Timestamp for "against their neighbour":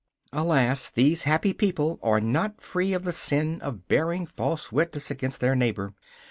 5.11-5.93